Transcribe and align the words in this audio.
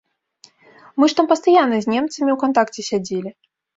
Мы 1.03 1.09
ж 1.13 1.17
там 1.19 1.25
пастаянна 1.33 1.77
з 1.81 1.87
немцамі 1.93 2.25
ў 2.33 2.37
кантакце 2.45 2.81
сядзелі. 2.89 3.29